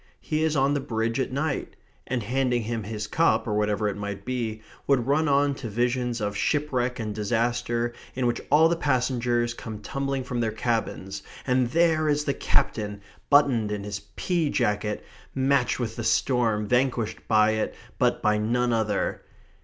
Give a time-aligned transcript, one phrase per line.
[0.19, 1.75] He is on the Bridge at night,"
[2.07, 6.19] and, handing him his cup, or whatever it might be, would run on to visions
[6.19, 11.67] of shipwreck and disaster, in which all the passengers come tumbling from their cabins, and
[11.69, 17.51] there is the captain, buttoned in his pea jacket, matched with the storm, vanquished by
[17.51, 19.21] it but by none other.